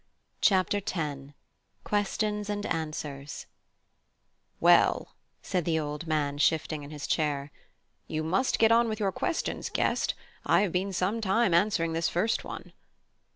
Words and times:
CHAPTER 0.41 0.79
X: 0.83 1.19
QUESTIONS 1.83 2.49
AND 2.49 2.65
ANSWERS 2.65 3.45
"Well," 4.59 5.13
said 5.43 5.63
the 5.63 5.77
old 5.79 6.07
man, 6.07 6.39
shifting 6.39 6.81
in 6.81 6.89
his 6.89 7.05
chair, 7.05 7.51
"you 8.07 8.23
must 8.23 8.57
get 8.57 8.71
on 8.71 8.89
with 8.89 8.99
your 8.99 9.11
questions, 9.11 9.69
Guest; 9.71 10.15
I 10.43 10.61
have 10.61 10.71
been 10.71 10.91
some 10.91 11.21
time 11.21 11.53
answering 11.53 11.93
this 11.93 12.09
first 12.09 12.43
one." 12.43 12.73